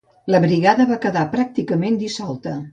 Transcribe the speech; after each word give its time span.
La 0.35 0.39
Brigada 0.45 0.87
va 0.93 0.97
quedar 1.05 1.27
pràcticament 1.37 2.03
dissolta. 2.09 2.59